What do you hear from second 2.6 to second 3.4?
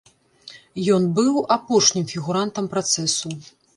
працэсу.